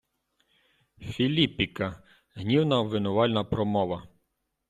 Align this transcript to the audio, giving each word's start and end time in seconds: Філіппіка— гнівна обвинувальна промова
Філіппіка— 1.01 2.03
гнівна 2.35 2.79
обвинувальна 2.79 3.43
промова 3.43 4.07